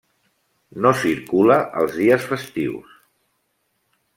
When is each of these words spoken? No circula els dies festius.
No 0.85 0.93
circula 1.01 1.57
els 1.83 1.93
dies 1.99 2.27
festius. 2.33 2.97